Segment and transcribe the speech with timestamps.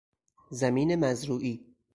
[0.49, 1.65] زمین مزروعی